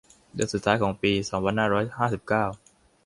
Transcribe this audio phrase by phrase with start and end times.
[0.33, 2.45] เดือนสุดท้ายของปี สองพันห้าร้อยห้าสิบเก้า